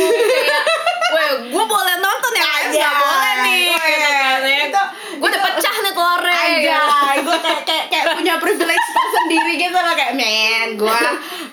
kayak 1.09 1.35
gue 1.47 1.65
boleh 1.67 1.95
nonton 1.99 2.33
ya 2.35 2.47
guys 2.59 2.75
nggak 2.75 2.95
boleh 2.99 3.35
nih 3.47 3.63
Weh, 3.71 3.87
gitu 3.95 4.11
kan. 4.11 4.39
Ya 4.43 4.59
itu 4.67 4.83
gue 5.19 5.29
udah 5.29 5.43
pecah 5.43 5.75
nih 5.83 5.93
telurnya 5.95 6.35
aja 6.39 6.57
gitu. 6.59 7.23
gue 7.27 7.39
kayak, 7.43 7.63
kayak 7.67 7.85
kayak 7.91 8.07
punya 8.15 8.35
privilege 8.39 8.89
tersendiri 8.95 9.53
gitu 9.59 9.79
loh 9.79 9.95
kayak 9.95 10.15
men 10.15 10.69
gue 10.75 11.01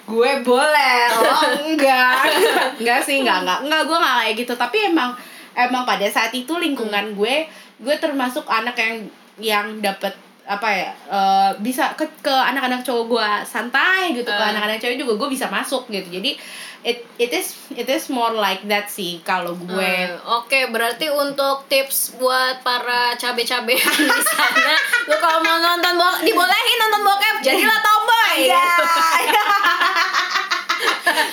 gue 0.06 0.32
boleh 0.46 0.98
lo 1.18 1.36
enggak. 1.66 2.22
Enggak 2.82 3.00
sih 3.02 3.26
enggak 3.26 3.42
enggak. 3.42 3.60
Enggak 3.66 3.82
gue 3.90 3.98
enggak 3.98 4.16
kayak 4.22 4.34
gitu. 4.38 4.54
Tapi 4.54 4.78
emang 4.94 5.12
emang 5.58 5.84
pada 5.84 6.06
saat 6.10 6.32
itu 6.38 6.54
lingkungan 6.58 7.18
gue 7.18 7.50
gue 7.82 7.96
termasuk 7.98 8.46
anak 8.48 8.78
yang 8.78 8.96
yang 9.42 9.66
dapat 9.82 10.14
apa 10.46 10.70
ya 10.70 10.90
eh, 11.08 11.50
bisa 11.60 11.94
ke 11.94 12.06
ke 12.20 12.30
anak-anak 12.30 12.82
cowok 12.82 13.06
gue 13.08 13.30
santai 13.44 14.14
gitu 14.14 14.28
ke 14.28 14.38
Eh. 14.38 14.52
anak-anak 14.52 14.78
cewek 14.78 14.96
juga 14.96 15.18
gue 15.18 15.30
bisa 15.32 15.50
masuk 15.50 15.90
gitu 15.90 16.06
jadi 16.12 16.38
it 16.82 17.02
it 17.18 17.34
is 17.34 17.48
it 17.72 17.88
is 17.88 18.06
more 18.08 18.30
like 18.32 18.62
that 18.64 18.86
sih 18.88 19.18
kalau 19.20 19.58
gue 19.58 19.92
Hmm, 20.06 20.38
Oke, 20.38 20.70
berarti 20.70 21.10
untuk 21.10 21.66
tips 21.66 22.14
buat 22.16 22.62
para 22.62 23.14
cabe-cabe 23.16 23.74
di 24.06 24.22
sana, 24.24 24.74
lu 25.04 25.18
kalau 25.18 25.42
mau 25.42 25.58
nonton 25.58 25.94
bo 25.94 26.22
dibolehin 26.22 26.78
nonton 26.80 27.02
bokep, 27.04 27.36
jadilah 27.42 27.80
tomboy. 27.80 28.38
Gitu. 28.38 28.54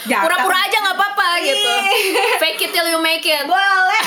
Jangan. 0.02 0.24
Pura-pura 0.24 0.58
aja 0.58 0.76
nggak 0.78 0.94
apa-apa 0.94 1.28
gitu. 1.42 1.68
Iya. 1.68 2.38
Fake 2.38 2.60
it 2.60 2.70
till 2.70 2.86
you 2.86 2.98
make 2.98 3.22
it. 3.22 3.44
boleh 3.44 4.02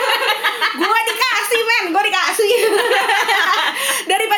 gue 0.80 1.00
dikasih 1.04 1.60
men 1.62 1.84
gue 1.90 2.02
dikasih 2.04 2.50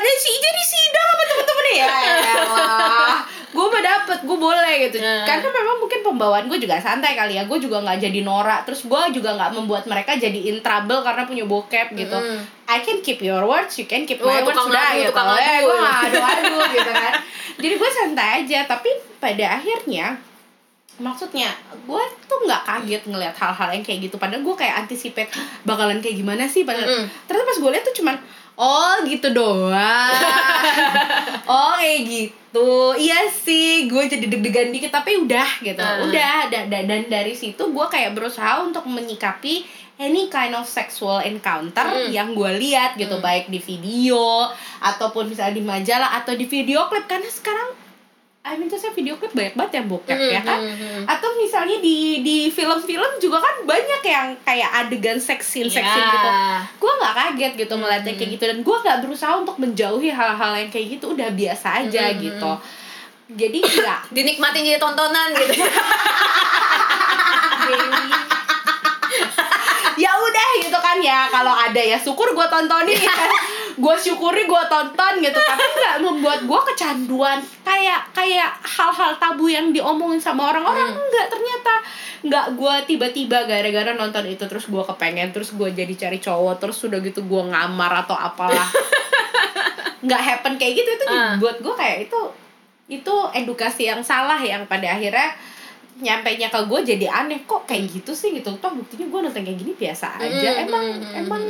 daripada 0.03 0.19
si 0.19 0.31
Ija 0.33 0.51
di 0.51 0.65
sidang 0.67 1.07
sama 1.09 1.25
temen-temen 1.25 1.67
ya? 1.73 1.87
Elah. 1.87 3.17
Gue 3.53 3.67
mah 3.69 3.83
dapet 3.85 4.19
gue 4.23 4.39
boleh 4.39 4.75
gitu. 4.83 4.97
Hmm. 4.97 5.29
karena 5.29 5.45
memang 5.47 5.77
mungkin 5.77 6.01
pembawaan 6.03 6.45
gue 6.47 6.59
juga 6.59 6.77
santai 6.79 7.13
kali 7.13 7.37
ya. 7.37 7.45
Gue 7.45 7.59
juga 7.59 7.79
nggak 7.79 8.01
jadi 8.01 8.21
norak. 8.23 8.65
Terus 8.65 8.83
gue 8.83 9.03
juga 9.13 9.31
nggak 9.33 9.51
membuat 9.53 9.85
mereka 9.85 10.17
jadi 10.17 10.41
in 10.49 10.59
trouble 10.59 11.01
karena 11.01 11.23
punya 11.23 11.45
bokep 11.45 11.93
gitu. 11.95 12.17
Hmm. 12.17 12.41
I 12.67 12.81
can 12.81 12.99
keep 13.01 13.21
your 13.21 13.45
words 13.45 13.77
you 13.77 13.85
can 13.85 14.03
keep 14.03 14.19
Oh, 14.19 14.27
my 14.27 14.41
words 14.41 14.51
tukang 14.51 14.67
sudah 14.67 14.83
adu, 14.83 14.99
gitu. 14.99 15.09
tukang 15.13 15.29
Eh, 15.31 15.37
adu. 15.37 15.63
gue 15.63 15.75
nggak 15.77 15.99
adu-adu 16.03 16.57
gitu 16.77 16.93
kan. 16.93 17.13
Jadi 17.59 17.75
gue 17.77 17.91
santai 17.93 18.29
aja. 18.41 18.59
Tapi 18.67 18.91
pada 19.19 19.47
akhirnya 19.55 20.07
maksudnya 20.95 21.49
gue 21.75 22.03
tuh 22.25 22.39
nggak 22.43 22.63
kaget 22.63 23.03
ngelihat 23.05 23.37
hal-hal 23.37 23.69
yang 23.71 23.85
kayak 23.85 24.01
gitu. 24.03 24.17
Padahal 24.17 24.41
gue 24.41 24.55
kayak 24.55 24.75
anticipate 24.81 25.29
bakalan 25.63 26.01
kayak 26.01 26.17
gimana 26.17 26.45
sih 26.45 26.65
padahal 26.65 26.85
Mm-mm. 26.87 27.07
ternyata 27.25 27.45
pas 27.47 27.59
gue 27.59 27.71
lihat 27.71 27.85
tuh 27.85 27.97
cuman 27.97 28.17
oh 28.55 29.01
gitu 29.03 29.31
doang 29.31 30.13
oh 31.49 31.75
kayak 31.75 32.01
gitu 32.05 32.69
iya 32.97 33.27
sih 33.27 33.87
gue 33.87 34.03
jadi 34.07 34.27
deg-degan 34.27 34.69
dikit 34.69 34.93
tapi 34.93 35.17
udah 35.19 35.49
gitu 35.61 35.79
Ah. 35.79 36.03
udah 36.03 36.49
da- 36.49 36.67
da- 36.67 36.85
dan 36.85 37.07
dari 37.07 37.33
situ 37.33 37.59
gue 37.63 37.87
kayak 37.87 38.13
berusaha 38.13 38.61
untuk 38.61 38.85
menyikapi 38.85 39.65
any 39.97 40.27
kind 40.27 40.53
of 40.53 40.65
sexual 40.65 41.21
encounter 41.21 41.85
Mm. 41.85 42.09
yang 42.11 42.29
gue 42.33 42.51
lihat 42.59 42.95
gitu 42.95 43.15
Mm. 43.15 43.23
baik 43.23 43.45
di 43.49 43.59
video 43.59 44.49
ataupun 44.79 45.27
misalnya 45.27 45.55
di 45.55 45.65
majalah 45.65 46.17
atau 46.17 46.33
di 46.33 46.45
video 46.45 46.87
klip 46.87 47.07
karena 47.07 47.29
sekarang 47.29 47.73
I 48.43 48.59
mean 48.59 48.67
tuh 48.67 48.75
saya 48.75 48.91
video 48.91 49.15
klip 49.15 49.31
banyak 49.31 49.55
banget 49.55 49.73
yang 49.77 49.87
bokep 49.87 50.19
ya 50.19 50.43
kan 50.43 50.59
Hmm, 50.59 50.67
hmm, 50.69 50.89
hmm. 50.99 51.05
atau 51.07 51.31
misalnya 51.37 51.79
di 51.79 51.97
di 52.21 52.37
film-film 52.49 53.11
juga 53.17 53.39
kan 53.39 53.63
banyak 53.63 54.03
yang 54.03 54.35
kayak 54.41 54.67
adegan 54.77 55.15
sex 55.17 55.47
scene 55.47 55.67
sex 55.69 55.79
scene 55.81 56.03
Ya. 56.03 56.11
gitu 56.11 56.31
gue 56.77 56.93
nggak 56.93 57.15
kaget 57.15 57.53
gitu 57.57 57.75
melihatnya 57.77 58.11
Hmm. 58.11 58.19
kayak 58.19 58.31
gitu 58.33 58.45
dan 58.45 58.59
gue 58.61 58.77
nggak 58.77 58.99
berusaha 59.01 59.33
untuk 59.37 59.57
menjauhi 59.57 60.11
hal-hal 60.11 60.53
yang 60.57 60.67
kayak 60.69 60.87
gitu 60.93 61.15
udah 61.15 61.31
biasa 61.31 61.87
aja 61.87 62.03
Hmm. 62.09 62.19
gitu 62.21 62.51
jadi 63.33 63.59
nggak 63.63 64.01
Dinikmatin 64.15 64.63
jadi 64.67 64.77
tontonan 64.77 65.31
gitu. 65.33 65.63
ya 69.95 70.11
udah 70.11 70.49
gitu 70.59 70.79
kan 70.79 70.99
ya 70.99 71.29
kalau 71.29 71.53
ada 71.53 71.79
ya 71.79 71.95
syukur 71.97 72.27
gue 72.29 72.47
tontonin 72.49 72.97
ya 72.97 73.13
gue 73.73 73.95
syukuri 73.97 74.45
gue 74.45 74.63
tonton 74.69 75.13
gitu. 75.21 75.39
Tapi 75.39 75.65
nggak 75.65 75.97
membuat 76.03 76.41
gue 76.45 76.61
kecanduan. 76.73 77.39
Kayak 77.63 78.05
kayak 78.13 78.51
hal-hal 78.61 79.17
tabu 79.17 79.49
yang 79.49 79.73
diomongin 79.73 80.21
sama 80.21 80.53
orang-orang. 80.53 80.93
Hmm. 80.93 81.01
enggak 81.01 81.27
ternyata 81.31 81.75
nggak 82.23 82.47
gue 82.55 82.75
tiba-tiba 82.87 83.39
gara-gara 83.51 83.91
nonton 83.93 84.23
itu 84.31 84.47
terus 84.47 84.71
gue 84.71 84.79
kepengen 84.79 85.35
terus 85.35 85.51
gue 85.51 85.69
jadi 85.75 85.91
cari 85.99 86.23
cowok 86.23 86.63
terus 86.63 86.79
sudah 86.79 87.03
gitu 87.03 87.27
gue 87.27 87.43
ngamar 87.51 88.07
atau 88.07 88.15
apalah. 88.15 88.69
Nggak 90.07 90.23
happen 90.23 90.55
kayak 90.59 90.75
gitu. 90.83 90.91
Itu 90.99 91.05
Ah. 91.07 91.35
buat 91.39 91.59
gue 91.63 91.75
kayak 91.75 92.11
itu 92.11 92.21
itu 92.91 93.15
edukasi 93.33 93.89
yang 93.89 94.03
salah 94.03 94.39
yang 94.39 94.67
pada 94.67 94.99
akhirnya 94.99 95.33
nyampe 96.03 96.35
nya 96.35 96.51
ke 96.51 96.61
gue 96.67 96.81
jadi 96.83 97.07
aneh. 97.11 97.47
Kok 97.47 97.67
kayak 97.67 97.91
gitu 97.91 98.11
sih 98.13 98.35
gitu? 98.35 98.51
Toh 98.59 98.73
buktinya 98.75 99.07
gue 99.07 99.21
nonton 99.31 99.43
kayak 99.43 99.59
gini 99.59 99.73
biasa 99.75 100.19
aja. 100.19 100.51
Mm, 100.59 100.65
emang 100.67 100.85
mm, 100.85 100.99
mm, 100.99 101.21
emang 101.27 101.43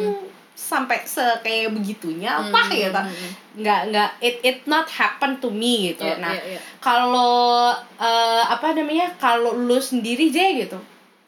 sampai 0.52 1.02
se 1.04 1.20
kayak 1.40 1.72
begitunya 1.72 2.28
apa 2.28 2.60
Hmm, 2.62 2.72
gitu 2.72 3.00
hmm, 3.00 3.08
hmm. 3.10 3.32
nggak 3.60 3.80
nggak 3.90 4.10
it 4.20 4.36
it 4.40 4.58
not 4.64 4.86
happen 4.86 5.36
to 5.36 5.48
me 5.48 5.92
gitu 5.92 6.04
Iya, 6.04 6.16
nah 6.20 6.32
iya, 6.32 6.56
iya. 6.56 6.60
kalau 6.78 7.72
eh, 7.96 8.42
apa 8.46 8.72
namanya 8.72 9.12
kalau 9.16 9.52
lu 9.52 9.76
sendiri 9.76 10.28
Jay 10.28 10.64
gitu 10.64 10.76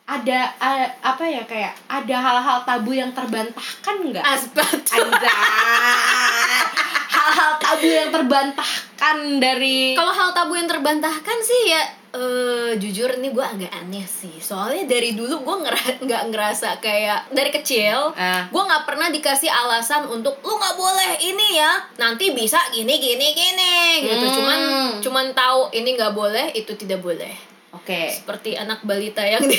ada 0.05 0.53
eh, 0.53 0.89
apa 1.01 1.25
ya 1.25 1.43
kayak 1.45 1.73
ada 1.89 2.17
hal-hal 2.21 2.59
tabu 2.63 2.93
yang 2.93 3.09
terbantahkan 3.17 3.97
nggak. 4.05 4.21
Anjay. 4.21 5.33
hal-hal 7.17 7.53
tabu 7.57 7.89
yang 7.89 8.11
terbantahkan 8.13 9.17
dari 9.41 9.97
Kalau 9.97 10.13
hal 10.13 10.31
tabu 10.37 10.53
yang 10.55 10.69
terbantahkan 10.69 11.39
sih 11.41 11.73
ya 11.73 11.83
eh 12.15 12.73
jujur 12.77 13.11
ini 13.13 13.29
gue 13.29 13.43
agak 13.45 13.75
aneh 13.75 14.03
sih. 14.05 14.39
Soalnya 14.39 14.87
dari 14.87 15.13
dulu 15.13 15.43
gue 15.43 15.57
ngera- 15.61 15.99
nggak 15.99 16.23
ngerasa 16.29 16.79
kayak 16.79 17.27
dari 17.29 17.51
kecil 17.51 18.15
Ah. 18.15 18.47
gue 18.47 18.63
nggak 18.63 18.85
pernah 18.85 19.09
dikasih 19.09 19.51
alasan 19.51 20.07
untuk 20.07 20.39
lu 20.41 20.55
nggak 20.55 20.77
boleh 20.77 21.11
ini 21.21 21.55
ya 21.55 21.75
nanti 21.97 22.31
bisa 22.31 22.57
gini 22.71 22.97
gini 22.97 23.27
gini 23.31 23.75
gitu. 24.05 24.23
Hmm. 24.23 24.33
Cuman 24.33 24.61
cuman 25.01 25.27
tahu 25.33 25.69
ini 25.73 25.93
nggak 25.93 26.13
boleh 26.13 26.47
itu 26.53 26.71
tidak 26.75 26.99
boleh. 27.01 27.35
oke 27.73 28.01
Seperti 28.09 28.55
anak 28.55 28.81
balita 28.81 29.21
yang 29.21 29.43
di 29.43 29.59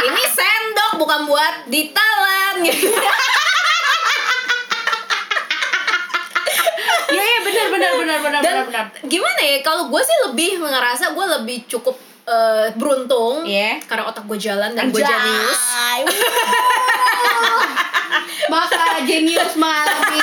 ini 0.00 0.22
sendok 0.26 0.96
bukan 0.96 1.20
buat 1.26 1.54
ditelan 1.66 2.64
gitu. 2.64 2.88
benar 7.66 7.92
benar 7.94 8.18
benar 8.18 8.18
benar 8.20 8.40
Dan 8.40 8.54
benar 8.62 8.66
benar. 8.66 8.84
gimana 9.04 9.40
ya 9.42 9.58
kalau 9.60 9.82
gue 9.86 10.00
sih 10.00 10.16
lebih 10.24 10.50
ngerasa 10.58 11.04
gue 11.10 11.26
lebih 11.36 11.58
cukup 11.66 11.96
eh, 12.22 12.72
beruntung 12.74 13.42
Iya. 13.42 13.82
karena 13.82 14.06
otak 14.06 14.24
gue 14.24 14.38
jalan 14.38 14.70
dan 14.70 14.88
gue 14.88 14.98
jenius. 14.98 15.60
Maka 18.48 18.76
jenius 19.02 19.54
mengalami 19.54 20.22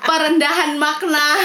perendahan 0.00 0.72
makna. 0.76 1.36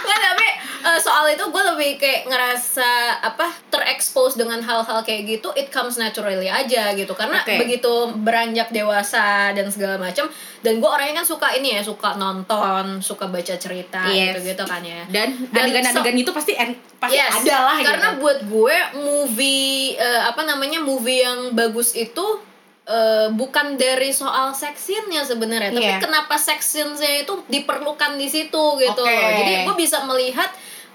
Nggak, 0.00 0.18
tapi 0.22 0.46
eh, 0.82 0.98
soal 0.98 1.24
itu 1.28 1.44
gue 1.44 1.62
lebih 1.66 1.90
kayak 1.96 2.28
ngerasa 2.28 2.90
apa 3.22 3.48
terekspos 3.90 4.38
dengan 4.38 4.62
hal-hal 4.62 5.02
kayak 5.02 5.26
gitu 5.28 5.50
it 5.52 5.66
comes 5.68 5.98
naturally 5.98 6.46
aja 6.46 6.94
gitu 6.94 7.10
karena 7.10 7.42
Oke. 7.42 7.58
begitu 7.58 7.90
beranjak 8.16 8.70
dewasa 8.70 9.50
dan 9.50 9.66
segala 9.66 9.98
macam 9.98 10.30
dan 10.62 10.78
gue 10.78 10.86
orangnya 10.86 11.20
kan 11.20 11.26
suka 11.26 11.50
ini 11.52 11.74
ya 11.74 11.82
suka 11.82 12.14
nonton 12.14 13.02
suka 13.02 13.26
baca 13.26 13.58
cerita 13.58 14.06
Yes. 14.06 14.38
gitu 14.38 14.54
gitu 14.54 14.62
kan 14.62 14.78
ya 14.80 15.02
Dan 15.06 15.50
Dan 15.50 15.66
adegan-adegan 15.66 16.14
itu 16.16 16.30
pasti 16.30 16.54
en- 16.54 16.78
pasti 16.96 17.18
Yes, 17.18 17.42
ada 17.42 17.56
lah 17.66 17.76
karena 17.82 18.08
gitu. 18.14 18.20
buat 18.22 18.38
gue 18.44 18.76
movie 18.94 19.98
eh, 19.98 20.22
apa 20.22 20.46
namanya 20.46 20.78
movie 20.78 21.20
yang 21.20 21.50
bagus 21.52 21.92
itu 21.92 22.22
eh, 22.86 23.26
bukan 23.28 23.74
dari 23.74 24.10
soal 24.10 24.50
sex 24.50 24.82
scene-nya 24.82 25.22
sebenarnya, 25.22 25.70
tapi 25.70 25.86
Iya. 25.88 25.98
kenapa 25.98 26.34
sex 26.34 26.74
scene-nya 26.74 27.22
itu 27.22 27.38
diperlukan 27.46 28.14
di 28.14 28.26
situ 28.26 28.64
gitu. 28.76 29.02
Loh. 29.02 29.30
Jadi 29.36 29.62
gue 29.62 29.74
bisa 29.76 30.02
melihat 30.04 30.50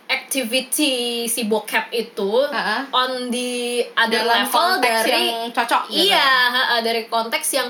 activity 0.06 0.94
si 1.26 1.46
bokep 1.46 1.90
itu 1.90 2.32
Ha-ha. 2.46 2.86
on 2.92 3.30
the 3.30 3.82
other 3.94 4.22
dalam 4.22 4.46
level 4.46 4.70
dari 4.78 5.12
yang 5.28 5.50
cocok 5.50 5.82
gitu. 5.88 6.08
iya 6.08 6.28
ha-ha, 6.48 6.78
dari 6.80 7.06
konteks 7.06 7.48
yang 7.54 7.70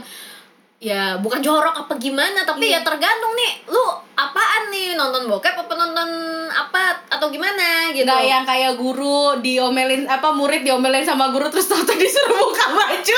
ya 0.75 1.18
bukan 1.18 1.39
jorok 1.39 1.72
apa 1.74 1.96
gimana 1.96 2.44
tapi 2.44 2.68
Iya. 2.68 2.77
ya 2.77 2.86
tergantung 2.86 3.32
nih 3.34 3.63
lu 3.65 3.80
apaan 4.13 4.68
nih 4.68 4.94
nonton 4.94 5.25
bokep 5.25 5.56
apa 5.56 5.72
nonton 5.74 6.10
apa 6.51 7.00
atau 7.10 7.32
gimana 7.32 7.89
gitu 7.89 8.04
Nggak 8.04 8.22
yang 8.22 8.44
kayak 8.44 8.75
guru 8.75 9.39
diomelin 9.39 10.04
apa 10.06 10.30
murid 10.30 10.62
diomelin 10.62 11.01
sama 11.01 11.32
guru 11.32 11.48
terus 11.48 11.65
tau 11.65 11.80
disuruh 11.80 12.38
buka 12.38 12.65
baju. 12.70 13.18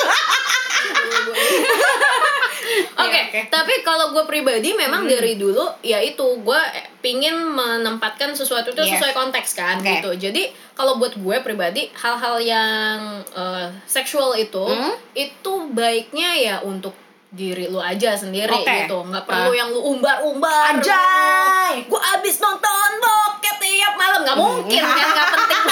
Oke, 2.98 3.20
oke. 3.24 3.40
tapi 3.48 3.74
kalau 3.82 4.10
gue 4.10 4.24
pribadi 4.24 4.74
memang 4.74 5.04
Hmm. 5.04 5.10
dari 5.10 5.34
dulu 5.34 5.62
ya 5.82 5.98
itu 5.98 6.22
gue 6.38 6.62
pingin 7.00 7.34
menempatkan 7.34 8.32
sesuatu 8.32 8.70
itu 8.70 8.80
Yes. 8.80 8.98
sesuai 8.98 9.14
konteks 9.14 9.50
kan 9.54 9.78
Oke. 9.78 9.90
gitu. 9.96 10.12
Jadi 10.20 10.44
kalau 10.72 10.96
buat 10.96 11.14
gue 11.14 11.38
pribadi 11.40 11.90
hal-hal 11.94 12.38
yang 12.38 12.98
eh, 13.28 13.68
seksual 13.86 14.34
itu 14.34 14.62
Hmm? 14.62 14.94
itu 15.14 15.54
baiknya 15.70 16.30
ya 16.36 16.56
untuk 16.62 16.94
diri 17.30 17.68
lu 17.68 17.78
aja 17.78 18.14
sendiri 18.14 18.50
Oke. 18.54 18.88
gitu. 18.88 18.98
nggak 19.04 19.24
perlu 19.24 19.52
Ah. 19.52 19.56
yang 19.56 19.70
lu 19.70 19.82
umbar-umbar. 19.86 20.74
Anjay! 20.74 21.84
Gue 21.84 22.00
abis 22.00 22.40
nonton 22.40 22.90
bokep 22.98 23.56
tiap 23.58 23.94
malam 23.96 24.22
nggak 24.22 24.34
Hmm. 24.34 24.48
mungkin 24.58 24.82
kan 24.82 25.08
nggak 25.08 25.30
penting. 25.34 25.64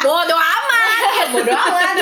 Bodoh 0.00 0.36
amat. 0.36 1.26
bodoh 1.32 1.54
amat 1.54 1.94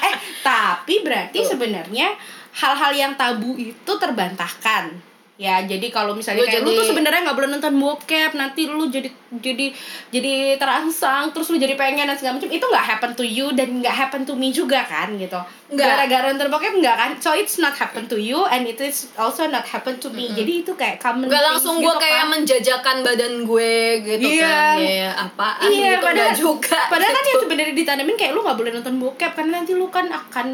eh 0.00 0.14
tapi 0.40 1.00
berarti 1.00 1.38
sebenarnya 1.40 2.12
hal-hal 2.54 2.92
yang 2.92 3.12
tabu 3.14 3.54
itu 3.54 3.92
terbantahkan 3.94 4.94
ya 5.34 5.58
jadi 5.60 5.90
kalau 5.90 6.14
misalnya 6.14 6.38
Lu 6.38 6.46
kayak 6.46 6.62
lu 6.62 6.70
jadi- 6.70 6.78
tuh 6.78 6.86
sebenarnya 6.88 7.20
nggak 7.20 7.34
boleh 7.34 7.50
nonton 7.50 7.74
bokep 7.74 8.30
nanti 8.32 8.70
lu 8.70 8.86
jadi 8.86 9.10
jadi 9.34 9.66
jadi 10.08 10.34
terangsang 10.54 11.34
terus 11.34 11.50
lu 11.50 11.58
jadi 11.58 11.74
pengen 11.74 12.06
dan 12.06 12.14
segala 12.14 12.38
macam 12.38 12.46
itu 12.48 12.62
nggak 12.62 12.86
happen 12.86 13.10
to 13.12 13.24
you 13.24 13.50
dan 13.50 13.82
nggak 13.82 13.90
happen 13.92 14.22
to 14.22 14.32
me 14.32 14.48
juga 14.48 14.86
kan 14.86 15.10
gitu 15.12 15.34
Nggak. 15.66 16.06
gara-gara 16.06 16.30
nonton 16.30 16.46
bokep 16.48 16.78
nggak 16.78 16.94
kan 16.94 17.10
so 17.18 17.34
it's 17.34 17.58
not 17.58 17.74
happen 17.74 18.06
to 18.06 18.14
you 18.14 18.46
and 18.46 18.62
it 18.62 18.78
is 18.78 19.10
also 19.16 19.42
not 19.44 19.66
happen 19.66 19.98
to 19.98 20.06
me 20.08 20.30
jadi 20.30 20.62
itu 20.62 20.70
kayak 20.72 21.02
common 21.02 21.26
Gak 21.26 21.34
things 21.34 21.50
langsung 21.50 21.76
gitu 21.76 21.90
gue 21.90 21.94
kayak 21.98 22.14
kan. 22.20 22.30
menjajakan 22.30 22.96
badan 23.02 23.34
gue 23.42 23.74
gitu 24.06 24.28
Iya. 24.30 24.46
kan 24.46 24.76
ya 24.78 25.10
apaan 25.20 25.66
iya, 25.66 25.90
gitu 25.90 25.98
padahal, 26.00 26.14
Nggak 26.14 26.38
juga 26.38 26.78
padahal 26.86 27.10
kan 27.10 27.18
gitu. 27.18 27.30
yang 27.32 27.40
sebenarnya 27.42 27.74
ditanamin 27.74 28.14
kayak 28.14 28.30
lu 28.30 28.40
nggak 28.40 28.54
boleh 28.56 28.70
nonton 28.70 28.94
bokep 28.96 29.32
karena 29.34 29.50
nanti 29.56 29.74
lu 29.74 29.90
kan 29.90 30.06
akan 30.06 30.46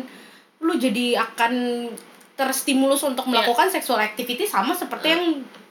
lu 0.60 0.76
jadi 0.76 1.16
akan 1.18 1.52
terstimulus 2.34 3.00
untuk 3.02 3.24
Iya. 3.24 3.32
melakukan 3.34 3.68
sexual 3.68 3.98
activity 3.98 4.44
sama 4.44 4.72
seperti 4.72 5.06
yang 5.08 5.24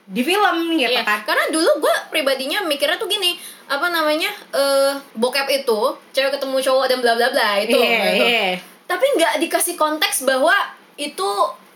di 0.05 0.21
film 0.21 0.73
gitu 0.73 0.89
Iya, 0.89 1.05
kan 1.05 1.21
karena 1.21 1.45
dulu 1.49 1.69
gue 1.79 1.95
pribadinya 2.09 2.61
mikirnya 2.61 2.97
tuh 2.97 3.05
gini 3.05 3.37
apa 3.65 3.89
namanya 3.89 4.29
eh 4.51 4.93
bokep 5.13 5.45
itu 5.55 5.79
cewek 6.09 6.33
ketemu 6.33 6.57
cowok 6.59 6.85
dan 6.89 6.97
bla 6.99 7.13
bla 7.13 7.29
bla 7.29 7.57
itu 7.57 7.77
Iya, 7.77 7.97
gitu. 8.09 8.25
iya. 8.25 8.47
tapi 8.85 9.05
nggak 9.13 9.37
dikasih 9.39 9.77
konteks 9.77 10.25
bahwa 10.25 10.53
itu 10.95 11.29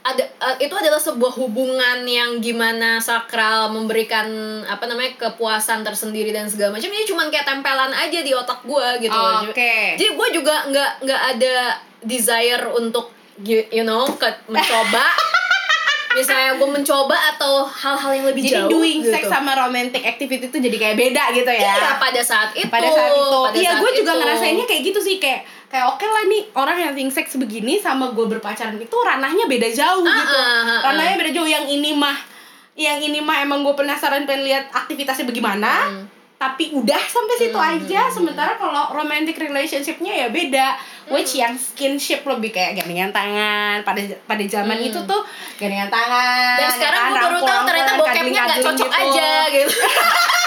ada 0.04 0.20
eh, 0.20 0.58
itu 0.60 0.74
adalah 0.74 0.98
sebuah 0.98 1.32
hubungan 1.38 2.04
yang 2.04 2.42
gimana 2.42 2.98
sakral 3.00 3.70
memberikan 3.70 4.26
apa 4.66 4.84
namanya 4.84 5.14
kepuasan 5.16 5.80
tersendiri 5.80 6.34
dan 6.34 6.50
segala 6.50 6.76
macam 6.76 6.90
ini 6.90 7.06
cuman 7.06 7.30
kayak 7.30 7.46
tempelan 7.46 7.94
aja 7.94 8.20
di 8.20 8.34
otak 8.34 8.66
gue 8.66 8.88
gitu. 9.00 9.16
Oke. 9.46 9.96
jadi 9.96 10.10
gue 10.12 10.28
juga 10.34 10.68
nggak 10.68 10.92
nggak 11.02 11.22
ada 11.38 11.56
desire 12.04 12.64
untuk 12.72 13.10
you, 13.40 13.64
you 13.70 13.82
know 13.82 14.06
ke, 14.12 14.28
mencoba 14.46 15.06
misalnya 16.14 16.54
gue 16.56 16.70
mencoba 16.70 17.18
atau 17.34 17.66
hal-hal 17.66 18.12
yang 18.14 18.26
lebih 18.28 18.42
jadi 18.44 18.54
jauh 18.62 18.70
doing 18.72 19.02
gitu. 19.02 19.10
sex 19.10 19.26
sama 19.26 19.58
romantic 19.58 20.04
activity 20.04 20.46
itu 20.46 20.58
jadi 20.62 20.78
kayak 20.78 20.96
beda 20.96 21.24
gitu 21.34 21.50
ya 21.50 21.74
Iya, 21.74 21.98
pada 21.98 22.22
saat 22.22 22.54
itu 22.54 22.70
pada 22.70 22.86
saat 22.86 23.10
itu 23.10 23.40
pada 23.42 23.58
iya 23.58 23.72
gue 23.76 23.92
juga 23.96 24.12
itu. 24.12 24.20
ngerasainnya 24.22 24.66
kayak 24.66 24.82
gitu 24.86 25.00
sih 25.02 25.18
kayak 25.18 25.42
kayak 25.68 25.90
oke 25.90 26.06
lah 26.06 26.24
nih 26.24 26.46
orang 26.54 26.76
yang 26.78 26.90
having 26.92 27.10
sex 27.10 27.34
begini 27.34 27.82
sama 27.82 28.14
gue 28.14 28.26
berpacaran 28.28 28.78
itu 28.78 28.94
ranahnya 28.96 29.50
beda 29.50 29.66
jauh 29.68 30.06
Ah, 30.06 30.14
gitu 30.14 30.38
ah, 30.38 30.46
ah. 30.70 30.80
ranahnya 30.86 31.16
beda 31.18 31.32
jauh 31.34 31.50
yang 31.50 31.66
ini 31.66 31.92
mah 31.92 32.14
yang 32.76 32.98
ini 33.00 33.18
mah 33.18 33.42
emang 33.42 33.62
gue 33.62 33.74
penasaran 33.74 34.26
pengen 34.26 34.46
lihat 34.46 34.70
aktivitasnya 34.70 35.26
bagaimana 35.26 35.72
Hmm. 35.84 36.03
Tapi 36.44 36.76
udah 36.76 37.00
sampai 37.00 37.36
situ 37.38 37.56
Hmm, 37.56 37.72
aja 37.80 38.12
sementara 38.12 38.52
kalau 38.54 38.92
romantic 38.92 39.36
relationshipnya 39.38 40.12
ya 40.14 40.28
beda 40.28 40.76
Hmm. 40.76 41.16
which 41.16 41.36
yang 41.36 41.56
skinship 41.56 42.24
lebih 42.24 42.52
kayak 42.52 42.76
gandengan 42.76 43.12
tangan 43.12 43.80
pada 43.82 44.04
pada 44.24 44.44
zaman 44.44 44.76
Hmm. 44.76 44.88
itu 44.88 45.00
tuh 45.02 45.22
gandengan 45.56 45.88
tangan 45.88 46.56
dan 46.58 46.70
sekarang 46.70 47.04
gue 47.06 47.18
baru 47.18 47.40
tahu 47.40 47.62
ternyata 47.64 47.92
bokepnya 47.96 48.42
nggak 48.44 48.60
cocok 48.62 48.90
gitu. 48.90 49.02
aja 49.08 49.30
gitu 49.50 49.76